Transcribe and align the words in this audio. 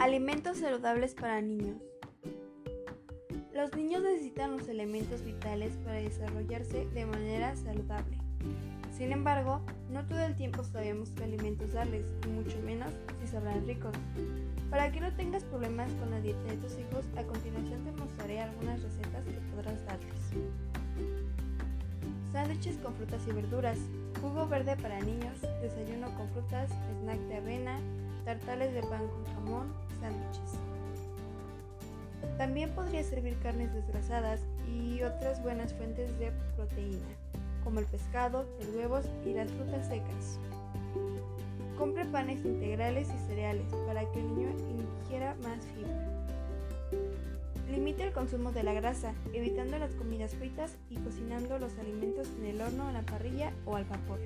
Alimentos 0.00 0.56
saludables 0.56 1.14
para 1.14 1.42
niños. 1.42 1.76
Los 3.52 3.76
niños 3.76 4.02
necesitan 4.02 4.56
los 4.56 4.66
elementos 4.66 5.22
vitales 5.22 5.74
para 5.84 5.96
desarrollarse 5.96 6.86
de 6.86 7.04
manera 7.04 7.54
saludable. 7.54 8.16
Sin 8.96 9.12
embargo, 9.12 9.60
no 9.90 10.06
todo 10.06 10.20
el 10.20 10.34
tiempo 10.36 10.64
sabemos 10.64 11.10
qué 11.10 11.24
alimentos 11.24 11.74
darles, 11.74 12.06
y 12.24 12.28
mucho 12.28 12.58
menos 12.64 12.90
si 13.20 13.26
sabrán 13.26 13.66
ricos. 13.66 13.94
Para 14.70 14.90
que 14.90 15.02
no 15.02 15.14
tengas 15.16 15.44
problemas 15.44 15.92
con 15.92 16.10
la 16.12 16.20
dieta 16.22 16.44
de 16.44 16.56
tus 16.56 16.78
hijos, 16.78 17.04
a 17.18 17.22
continuación 17.24 17.84
te 17.84 17.92
mostraré 17.92 18.40
algunas 18.40 18.82
recetas 18.82 19.26
que 19.26 19.54
podrás 19.54 19.84
darles. 19.84 20.30
Sándwiches 22.32 22.78
con 22.78 22.94
frutas 22.94 23.20
y 23.28 23.32
verduras, 23.32 23.78
jugo 24.22 24.48
verde 24.48 24.76
para 24.76 24.98
niños, 25.00 25.42
desayuno 25.60 26.06
con 26.16 26.26
frutas, 26.30 26.70
snack 27.02 27.20
de 27.28 27.36
avena, 27.36 27.78
tartales 28.24 28.72
de 28.72 28.82
pan 28.82 29.06
con 29.08 29.24
jamón, 29.34 29.89
sándwiches. 30.00 30.58
También 32.38 32.70
podría 32.70 33.02
servir 33.04 33.36
carnes 33.42 33.72
desgrasadas 33.74 34.40
y 34.66 35.02
otras 35.02 35.42
buenas 35.42 35.74
fuentes 35.74 36.18
de 36.18 36.32
proteína, 36.56 37.06
como 37.64 37.80
el 37.80 37.86
pescado, 37.86 38.46
los 38.58 38.74
huevos 38.74 39.04
y 39.26 39.34
las 39.34 39.50
frutas 39.50 39.86
secas. 39.86 40.38
Compre 41.78 42.04
panes 42.06 42.44
integrales 42.44 43.08
y 43.08 43.26
cereales 43.26 43.72
para 43.86 44.10
que 44.10 44.20
el 44.20 44.34
niño 44.34 44.50
ingiera 45.04 45.34
más 45.42 45.64
fibra. 45.74 46.20
Limite 47.70 48.02
el 48.02 48.12
consumo 48.12 48.52
de 48.52 48.64
la 48.64 48.72
grasa, 48.72 49.14
evitando 49.32 49.78
las 49.78 49.94
comidas 49.94 50.34
fritas 50.34 50.76
y 50.90 50.96
cocinando 50.96 51.58
los 51.58 51.78
alimentos 51.78 52.26
en 52.38 52.46
el 52.46 52.60
horno, 52.60 52.88
en 52.88 52.94
la 52.94 53.02
parrilla 53.02 53.52
o 53.64 53.76
al 53.76 53.84
vapor. 53.84 54.18